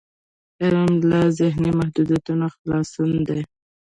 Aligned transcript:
علم 0.63 0.91
له 1.11 1.19
ذهني 1.39 1.71
محدودیتونو 1.79 2.45
خلاصون 2.55 3.11
دی. 3.27 3.41